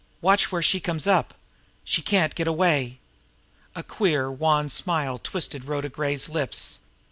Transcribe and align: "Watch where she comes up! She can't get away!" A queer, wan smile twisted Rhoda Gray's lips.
"Watch 0.19 0.51
where 0.51 0.63
she 0.63 0.79
comes 0.79 1.05
up! 1.05 1.35
She 1.83 2.01
can't 2.01 2.33
get 2.33 2.47
away!" 2.47 2.97
A 3.75 3.83
queer, 3.83 4.31
wan 4.31 4.67
smile 4.71 5.19
twisted 5.19 5.65
Rhoda 5.65 5.89
Gray's 5.89 6.27
lips. 6.27 6.79